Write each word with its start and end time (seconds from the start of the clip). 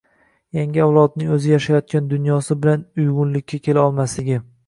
yangi 0.59 0.79
avlodning 0.85 1.33
o‘zi 1.35 1.51
yashayotgan 1.51 2.09
dunyosi 2.15 2.57
bilan 2.63 2.87
uyg‘unlikka 3.03 3.63
kela 3.69 3.85
olmasligi 3.91 4.43